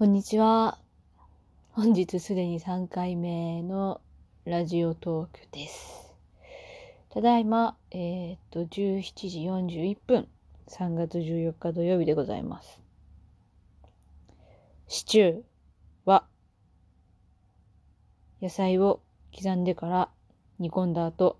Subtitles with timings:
[0.00, 0.78] こんにちは。
[1.72, 4.00] 本日すでに3回目の
[4.46, 6.14] ラジオトークです。
[7.10, 10.26] ただいま、えーっと、17時41分、
[10.68, 12.82] 3月14日土曜日でございます。
[14.88, 15.40] シチュー
[16.06, 16.24] は、
[18.40, 19.02] 野菜を
[19.38, 20.08] 刻んでから
[20.58, 21.38] 煮込んだ後、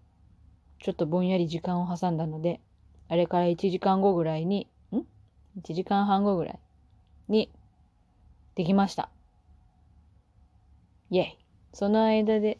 [0.82, 2.60] ちょっとぼんやり時間を挟んだので、
[3.08, 4.98] あれから1時間後ぐらいに、ん
[5.58, 6.60] ?1 時間半後ぐらい
[7.30, 7.50] に
[8.54, 9.10] できました。
[11.10, 11.38] イェイ。
[11.72, 12.58] その間で、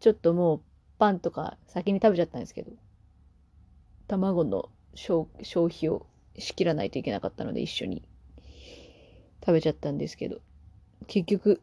[0.00, 0.60] ちょっともう
[0.98, 2.72] パンとか先に食べちゃったんですけど、
[4.08, 6.06] 卵の消消費を
[6.38, 8.02] しきらないといけなかったので一緒に
[9.40, 10.40] 食べちゃったんですけど、
[11.06, 11.60] 結局、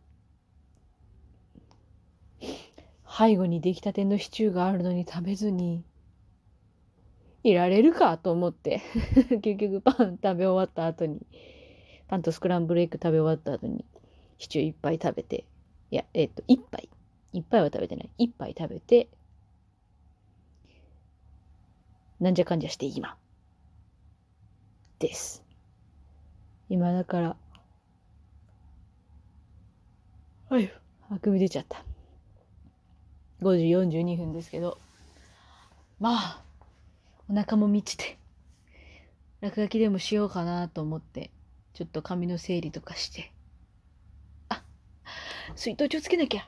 [3.06, 5.84] 背後に出来たてのシチューがあるのに食べずに
[7.44, 8.82] いられるかと思って
[9.42, 11.20] 結局パン食べ終わった後に
[12.14, 13.84] パンとスクランブルエッグ食べ終わった後に
[14.38, 15.46] シチュー一杯食べて
[15.90, 16.88] いやえっ、と一杯。
[17.32, 18.10] 一杯は食べてない。
[18.20, 19.08] 一杯食べて
[22.20, 23.18] なんじゃかんじゃして今。
[25.00, 25.44] です。
[26.70, 27.36] 今だから
[30.50, 30.72] はい。
[31.10, 31.84] あくび出ちゃった。
[33.42, 34.78] 5時42分ですけど
[36.00, 36.42] まあ
[37.28, 38.20] お腹も満ちて
[39.42, 41.32] 落書きでもしようかなと思って
[41.74, 43.34] ちょっと髪の整理とかして。
[44.50, 44.64] あ
[45.56, 46.48] 水筒帳つけなきゃ。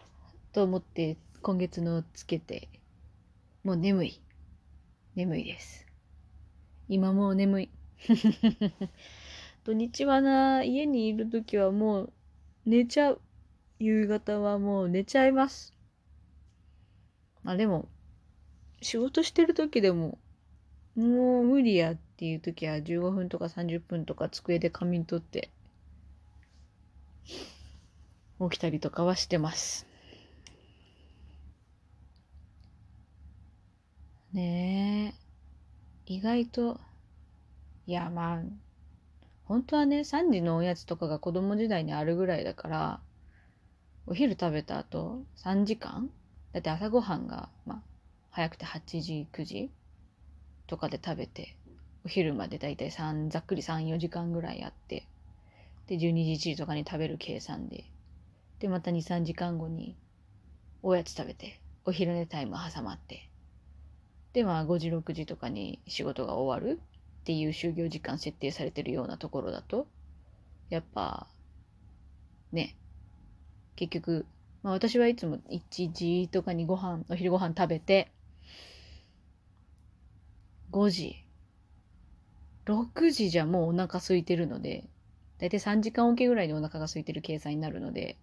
[0.54, 2.70] と思って今月のつけて。
[3.64, 4.22] もう眠い。
[5.16, 5.86] 眠いです。
[6.88, 7.70] 今もう眠い。
[9.64, 12.14] 土日はな家にいる時はもう
[12.66, 13.22] 寝ちゃう。
[13.80, 15.74] 夕方はもう寝ちゃいます。
[17.44, 17.88] まあでも
[18.82, 20.20] 仕事してる時でも
[20.96, 25.50] もう無理やっっていう時は15分とか30分とか机で仮眠取って
[28.40, 29.86] 起きたりとかはしてます。
[34.32, 35.14] ね
[36.08, 36.14] え。
[36.14, 36.80] 意外と、
[37.86, 38.44] いやまあ、
[39.44, 43.00] 本当はね、3時のおやつとかが子供時代にあるぐらいだから、
[44.08, 46.10] お昼食べた後3時間
[46.54, 47.82] だって朝ごはんが、まあ、
[48.32, 49.70] 早くて8時、9時
[50.68, 51.58] とかで食べて、
[52.06, 55.08] お昼までだいたい3、ざっくり3、4時間ぐらいあって、
[55.88, 57.86] で、12時、1時とかに食べる計算で、
[58.60, 59.96] で、また2、3時間後に
[60.84, 63.28] おやつ食べて、お昼寝タイム挟まって、
[64.34, 66.80] で、まあ5時、6時とかに仕事が終わる
[67.22, 69.88] っていう就業時間設定されてるようなところだと、
[70.70, 71.28] やっぱ、
[72.52, 72.76] ね、
[73.76, 74.28] 結局、
[74.62, 78.12] まあ私はいつも1時とかにご飯、お昼ご飯食べて、
[80.70, 81.25] 5時、
[82.66, 84.90] 6時じゃもうお腹空いてるので、
[85.40, 88.18] だいたい3時間おきぐらいにお腹が空いてる計算になるので、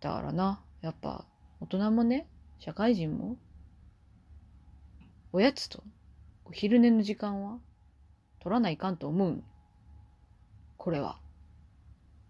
[0.00, 1.24] だからな、やっぱ
[1.60, 2.26] 大人もね、
[2.58, 3.36] 社会人も、
[5.32, 5.82] おやつと
[6.44, 7.58] お昼寝の時間は
[8.40, 9.44] 取らないかんと思うん。
[10.76, 11.18] これは。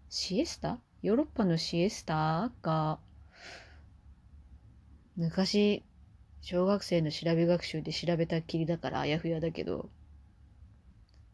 [0.09, 0.79] シエスタ？
[1.03, 2.99] ヨーロッパのシエスタが、
[5.17, 5.83] 昔、
[6.43, 9.91] 小学生の調べ学習で調べたっきりだからあやふやだけど、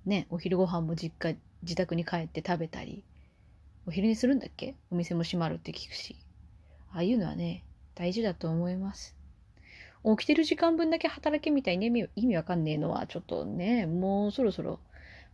[0.08, 3.04] ね、お昼ご飯も実家、自宅に帰って食べたり、
[3.86, 4.74] お昼にするんだっけ？
[4.90, 6.16] お店も閉まるって聞くし。
[6.90, 7.62] ああいうのはね、
[7.94, 9.14] 大事だと思います。
[10.04, 14.80] 起きてる時間分だけ働けみたいに意味意味わかんねえのはちょっとね、もうそろそろ、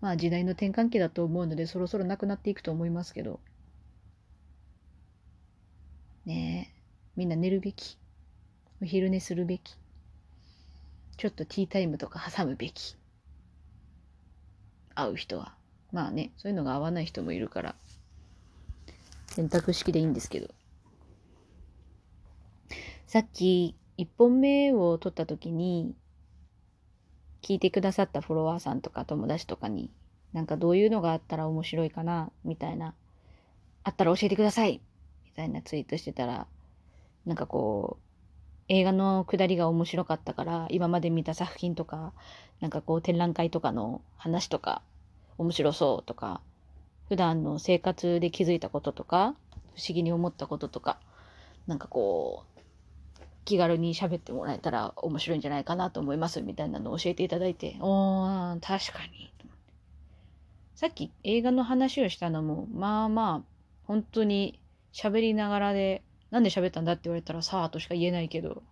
[0.01, 3.39] まあ時代の転換期だと思うので、そろそろなくなっていくと思いますけど。
[6.25, 6.81] ねえ、
[7.17, 7.97] みんな寝るべき。
[8.83, 9.77] お昼寝するべき。
[11.17, 12.97] ちょっとティータイムとか挟むべき。
[14.95, 15.55] 会う人は。
[15.93, 17.75] まあね、そういうのが合わない人もいるから、
[19.27, 20.49] 選択式でいいんですけど。
[23.07, 25.95] さっき、1本目を撮った時に、
[27.43, 29.91] 聞いてくださったフォロワーさんとか友達とかに、
[30.33, 32.95] なんかどういうのがあったら面白いかな、みたいな、
[33.85, 34.81] あったら教えてください
[35.27, 36.47] みたいなツイートしてたら、
[37.27, 38.04] なんかこう、
[38.69, 42.13] 映画のくだりが面白かったから、今まで見た作品とか、
[42.61, 44.83] なんかこう展覧会とかの話とか、
[45.39, 46.41] 面白そうとか、
[47.09, 49.35] 普段の生活で気づいたこととか、
[49.75, 50.99] 不思議に思ったこととか、
[51.67, 52.61] なんかこう、
[53.45, 59.31] 気軽に喋ってもらえたら面白いんじゃないかなと思いますみたいなのを教えていただいて、おー、確かに。
[60.75, 63.49] さっき映画の話をしたのも、まあまあ、
[63.85, 64.59] 本当に
[64.93, 66.03] 喋りながらで、
[66.35, 68.65] なんで喋ったんだって言われたらさあとしか言えないけど、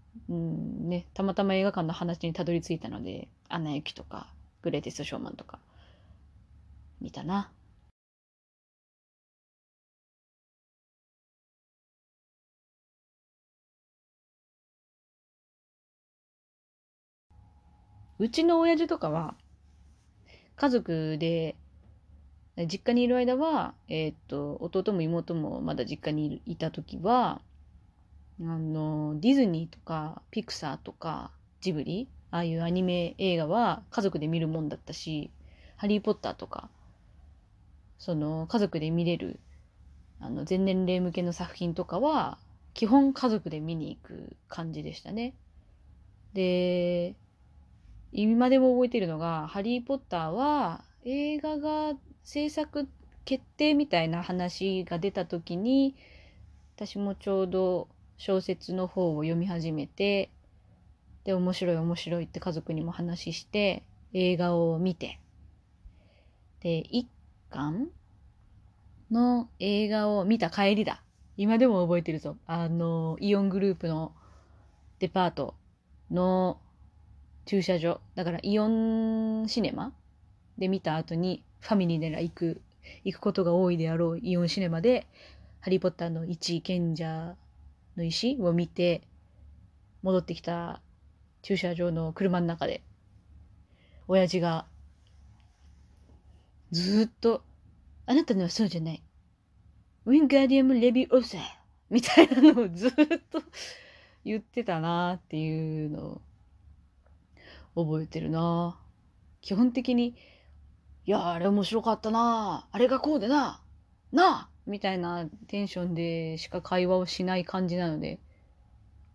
[0.28, 5.58] うんね、たまたま映画館の話にたどり着いたので、アナ雪とか、グレイテストショーマンとか、
[7.00, 7.50] 見たな。
[18.18, 19.34] うちの親父とかは、
[20.56, 21.56] 家族で、
[22.56, 27.40] 実家にいる間は、えー、っと、弟も妹もまだ実家にいた時は、
[28.40, 35.30] あの、ディズニーとか、ピクサーとか、ジブリ、ああいうアニメ映画は家族で見るもんだったし、
[35.76, 36.68] ハリー・ポッターとか、
[37.98, 39.40] その家族で見れる、
[40.20, 42.38] あの、全年齢向けの作品とかは、
[42.74, 45.34] 基本家族で見に行く感じでしたね。
[46.34, 47.14] で、
[48.12, 52.88] 今でも覚えてるのが、ハリー・ポッターは映画が制作
[53.24, 55.94] 決定みたいな話が出た時に、
[56.76, 60.30] 私もちょうど小説の方を読み始めて、
[61.24, 65.20] で、面白い面白いって家族にも話して、映画を見て、
[66.60, 67.08] で、一
[67.50, 67.88] 巻
[69.10, 71.02] の映画を見た帰りだ。
[71.36, 72.36] 今でも覚えてるぞ。
[72.46, 74.12] あの、イオングループの
[74.98, 75.54] デパート
[76.10, 76.60] の
[77.46, 78.00] 駐車場。
[78.14, 79.92] だからイオンシネマ
[80.58, 82.60] で見た後にファミリーで行く、
[83.04, 85.06] 行くことが多いであろうイオンシネマで、
[85.60, 87.36] ハリーポッターの一賢者
[87.96, 89.02] の石を見て、
[90.02, 90.82] 戻ってきた
[91.42, 92.82] 駐車場の車の中で、
[94.08, 94.66] 親父が、
[96.72, 97.42] ずっと、
[98.06, 99.02] あなたのはそうじゃない。
[100.04, 101.40] ウィンガーディアム・レビオーサー
[101.90, 102.92] みたいなのをずっ
[103.30, 103.40] と
[104.24, 106.20] 言ってたなっていうの
[107.76, 108.80] を覚えてるな
[109.40, 110.16] 基本的に、
[111.04, 112.66] いや、あれ面白かったな。
[112.70, 113.60] あれがこうでな。
[114.12, 114.24] な。
[114.42, 118.20] あみたいなテンションでしか会話をしない感じなので、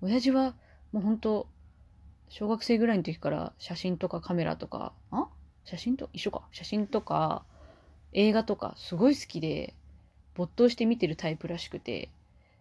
[0.01, 0.55] 親父は
[0.91, 1.47] もう本当
[2.27, 5.29] 小学生ぐらいの時から写真とかカメラとか、あ？
[5.63, 6.09] 写真と？
[6.11, 6.41] 一緒か。
[6.51, 7.43] 写真とか
[8.11, 9.73] 映画とかすごい好きで
[10.35, 12.09] 没頭して見てるタイプらしくて、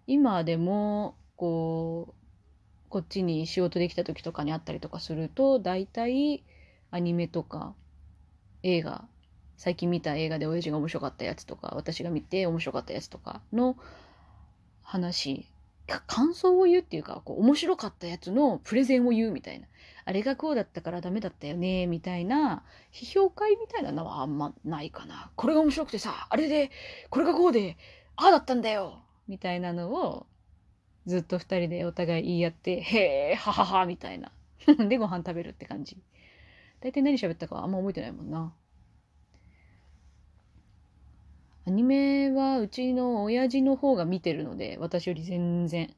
[0.06, 2.14] 今でもこう、
[2.88, 6.44] こっちに仕事できた時とかにあったりとかすると、大体
[6.92, 7.74] アニメとか
[8.62, 9.04] 映画、
[9.56, 13.76] 最近見た映画で親父が面白かったやつとか、私が見て面白かったやつとかの
[14.82, 15.46] 話
[16.06, 19.66] 感想を言うっていうか、こう、面白かったやつのプレゼンを言うみたいな。
[20.04, 25.30] あれがこうだったからダメだったよね、みたいな、批評会みたいなのはあんまないかな。
[25.36, 26.70] これが面白くてさ、あれで、
[27.10, 27.76] これがこうで、
[28.16, 30.26] ああだったんだよみたいなのを、
[31.06, 34.32] ずっと二人でお互い言い合って、へえ、ははは、みたいな。
[34.88, 35.96] で、ご飯食べるって感じ。
[36.80, 38.52] 大体何喋ったかあんま覚えてないもんな。
[41.68, 45.92] アニメはうちの親父の方が見てるので、私より全然。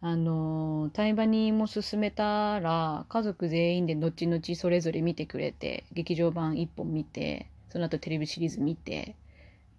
[0.00, 9.16] あの、タイバニーも勧めたら、家族全員で後々それぞれ見てくれて、劇場版一本見て、その後テレビシリーズ見て、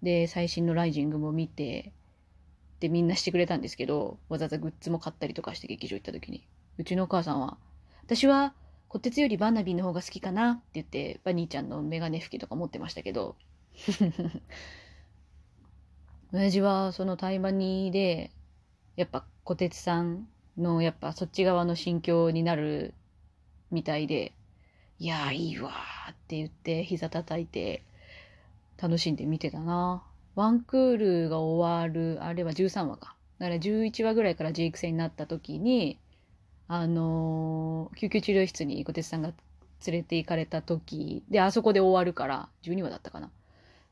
[0.02, 1.94] で、最新のライジングも見て、
[2.80, 6.46] で、みんなしてくれたんですけど、わざわざグッズも買ったりとかして劇場行った時に。
[6.76, 7.56] うちのお母さんは、
[8.04, 8.52] 私は、
[8.88, 13.36] こてつよりバーナビーの方が好きかなって言って、バニーちゃんのメガネ拭きとか持ってましたけど、
[16.32, 18.30] 親父はその対馬にで、
[18.96, 22.94] やっぱ小鉄さんのやっぱそっち側の心境になる
[23.70, 24.32] みたいで、
[24.98, 25.70] いやいいわ
[26.10, 27.84] って言って膝叩いて
[28.76, 30.02] 楽しんで見てたな。
[30.34, 33.16] ワンクールが終わる、あれは13話か。
[33.38, 35.98] だから11話ぐらいからジェイク戦になった時に、
[36.68, 39.32] あのー、救急治療室に小鉄さんが
[39.86, 43.30] 連れて行かれた時で、あそこで終わるから、12話だったかな。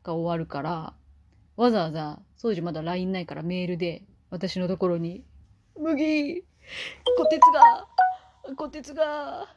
[0.06, 0.94] が終わるから、
[1.56, 5.24] わざわざ、当時まだ LINE ないからメールで、私のところに、
[5.78, 6.42] 麦、
[7.16, 9.48] こてつが、こてつが、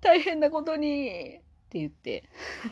[0.00, 2.24] 大変なことに、って言って、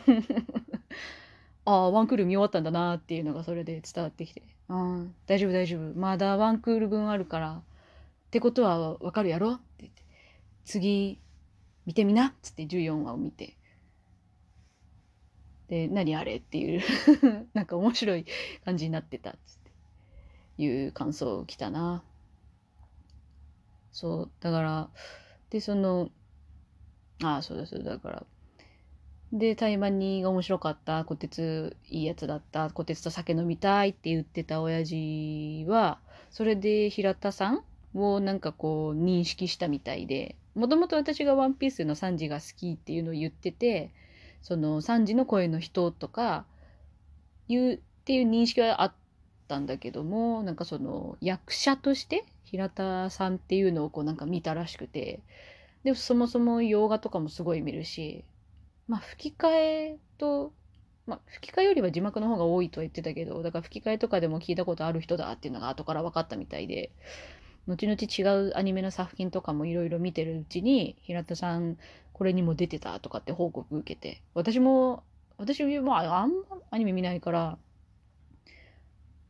[1.65, 5.97] ああ、ワンクール見終わったんだなっていうのがそれで伝わってきて、うん、大丈夫大丈夫。
[5.97, 7.61] まだワンクール分あるから、っ
[8.31, 9.53] てことはわかるやろ？
[9.53, 10.03] って言って、
[10.65, 11.19] 次、
[11.85, 12.27] 見てみな？
[12.27, 13.55] っつって14話を見て、
[15.69, 16.37] で、何あれ？
[16.37, 16.81] っていう
[17.53, 18.25] なんか面白い
[18.65, 19.59] 感じになってたって。
[20.63, 22.03] いう感想を来たな。
[23.91, 24.89] そう、だから、
[25.49, 26.09] で、その、
[27.23, 28.25] ああ、そうだそうだ、から、
[29.31, 35.99] で、台湾にが面白かった、こてついいやつだった、こてつと酒飲みたいって言ってた親父は、
[36.29, 43.91] それで平田さんをなんかこう認識したみたいで、もともと私がワンピースのサンジが好きっていうのを言ってて、
[44.41, 46.45] その3時の声の人とか
[47.47, 48.93] いうっていう認識はあっ
[49.47, 55.19] たんだけどもなんかその役者として平田さんっていうのをこうなんか見たらしくて
[55.83, 58.23] でそもそも洋画とかもすごい見るし
[58.87, 60.53] まあ吹き替えと
[61.09, 66.91] まあ、吹き替えよりは字幕の方が多いとは言ってたけど、だから吹き替えとかでも聞いたことある人だっていうのが後から分かったみたいで、
[67.69, 71.77] 後々違うアニメの作品とかもいろいろ見てるうちに、平田さん、
[72.13, 75.03] これにも出てたとかって報告受けて、私も、
[75.37, 76.35] 私もあんま
[76.71, 77.57] アニメ見ないから、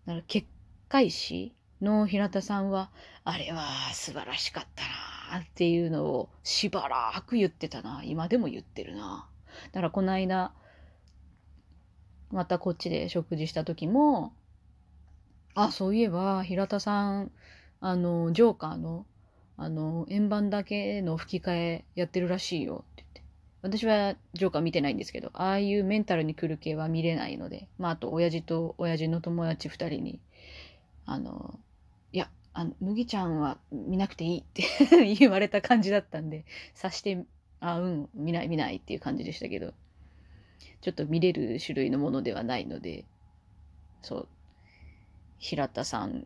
[0.06, 0.48] だから結
[0.88, 2.92] 界師の平田さんは、
[3.26, 4.84] あれは素晴らしかった
[5.38, 8.04] なっていうのをしばらく言ってたな。
[8.06, 9.28] 今でも言ってるな。
[9.74, 10.54] だからこの間、
[12.32, 14.34] またこっちで食事した時も、
[15.56, 17.32] あ、そういえば、平田さん、
[17.82, 19.06] あの、ジョーカーの、
[19.58, 23.24] あの、円盤だけの吹き替えやってるらしいよって言って。
[23.62, 30.20] 私はジョーカー見てないんですけど、ああいうメンタルに来る系は見れないので、まあ、あと、親父と親父の友達二人に、
[31.06, 31.60] あの、
[32.12, 34.64] いや、あの、麦ちゃんは見なくていいって
[35.20, 37.26] 言われた感じだったんで、察して、
[37.60, 39.74] あ、うん、見ない見ないっていう感じでしたけど。
[40.82, 43.06] ちょっと見れる種類のものではないので、
[44.02, 44.28] そう、
[45.38, 46.26] 平田さん、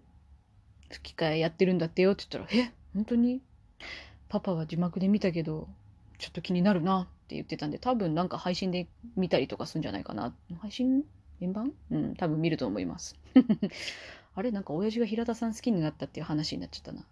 [0.94, 3.42] 吹き替えやってるんだってよって言ったら、え、本当に？
[4.30, 5.68] パパは字幕で見たけど、
[6.18, 10.34] ちょっと気になるなって言ってたんで、多分なんか配信で見たりとかするんじゃないかな。
[10.60, 11.04] 配信？
[11.42, 11.74] 円盤？
[11.92, 13.16] うん、多分見ると思います。
[14.36, 17.06] あれなんか親父が平田さん好きになったっていう話になっちゃったな。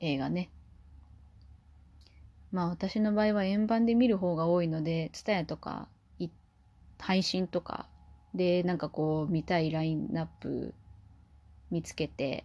[0.00, 0.50] 映画ね。
[2.52, 5.88] まあ私の場合は円盤で見る方が多いので、TSUTAYA とか
[6.98, 7.86] 配信とか
[8.34, 10.74] でなんかこう見たいラインナップ
[11.70, 12.44] 見つけて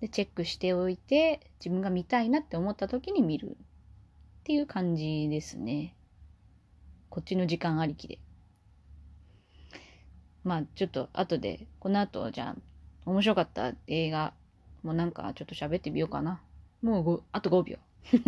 [0.00, 3.52] でチェックしておいて自分が見たいなって思った時に見るっ
[4.44, 5.94] ていう感じですね。
[7.08, 8.18] こっちの時間ありきで。
[10.44, 12.56] まあちょっと後でこの後じゃあ
[13.06, 14.34] 面白かった映画
[14.82, 16.40] もうなんかちょっと喋ってみようかな。
[16.82, 17.78] もうあと5秒。
[18.12, 18.18] じ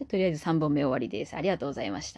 [0.00, 1.34] ゃとりあえず3本目終わりです。
[1.34, 2.14] ありがとうございました。